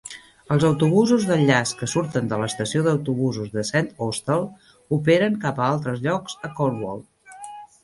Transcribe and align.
Els 0.53 0.63
autobusos 0.69 1.27
d'enllaç 1.31 1.73
que 1.81 1.89
surten 1.91 2.31
de 2.31 2.39
l'estació 2.45 2.81
d'autobusos 2.87 3.53
de 3.59 3.65
Saint 3.71 3.91
Austell 4.07 4.49
operen 4.99 5.39
cap 5.47 5.63
a 5.67 5.71
altres 5.77 6.05
lloc 6.09 6.37
a 6.51 6.55
Cornwall. 6.61 7.09